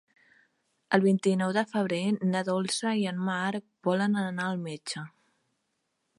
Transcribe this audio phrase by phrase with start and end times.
[0.97, 1.99] El vint-i-nou de febrer
[2.31, 5.07] na Dolça i en Marc volen anar al metge.